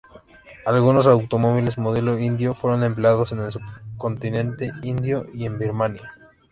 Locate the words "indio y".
4.81-5.45